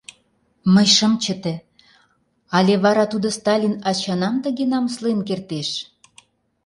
[0.73, 1.55] Мый шым чыте,
[2.57, 5.69] але вара тудо Сталин ачанам тыге намыслен кертеш?